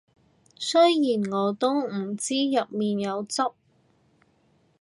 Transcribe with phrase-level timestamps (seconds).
[0.57, 0.79] 雖
[1.19, 3.43] 然我都唔知入面有汁